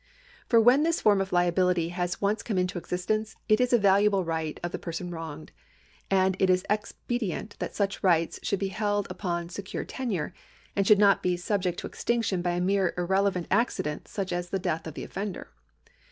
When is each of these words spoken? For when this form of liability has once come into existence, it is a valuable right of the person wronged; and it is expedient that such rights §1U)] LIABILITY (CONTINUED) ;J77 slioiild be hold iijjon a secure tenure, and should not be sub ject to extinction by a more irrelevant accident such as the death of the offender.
For 0.49 0.59
when 0.59 0.81
this 0.81 0.99
form 0.99 1.21
of 1.21 1.31
liability 1.31 1.89
has 1.89 2.19
once 2.19 2.41
come 2.41 2.57
into 2.57 2.79
existence, 2.79 3.35
it 3.47 3.61
is 3.61 3.71
a 3.71 3.77
valuable 3.77 4.23
right 4.25 4.59
of 4.63 4.71
the 4.71 4.79
person 4.79 5.11
wronged; 5.11 5.51
and 6.09 6.35
it 6.39 6.49
is 6.49 6.65
expedient 6.71 7.55
that 7.59 7.75
such 7.75 8.01
rights 8.01 8.39
§1U)] 8.39 8.51
LIABILITY 8.51 8.69
(CONTINUED) 8.73 8.73
;J77 8.73 8.73
slioiild 8.73 9.05
be 9.05 9.09
hold 9.09 9.09
iijjon 9.09 9.45
a 9.45 9.51
secure 9.51 9.85
tenure, 9.85 10.33
and 10.75 10.87
should 10.87 10.97
not 10.97 11.21
be 11.21 11.37
sub 11.37 11.61
ject 11.61 11.77
to 11.81 11.85
extinction 11.85 12.41
by 12.41 12.51
a 12.53 12.61
more 12.61 12.95
irrelevant 12.97 13.45
accident 13.51 14.07
such 14.07 14.33
as 14.33 14.49
the 14.49 14.57
death 14.57 14.87
of 14.87 14.95
the 14.95 15.03
offender. 15.03 15.51